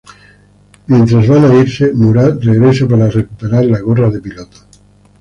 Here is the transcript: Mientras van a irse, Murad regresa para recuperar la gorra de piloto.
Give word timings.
Mientras 0.87 1.27
van 1.27 1.45
a 1.45 1.53
irse, 1.53 1.93
Murad 1.93 2.39
regresa 2.41 2.87
para 2.87 3.07
recuperar 3.07 3.65
la 3.65 3.81
gorra 3.81 4.09
de 4.09 4.19
piloto. 4.19 4.57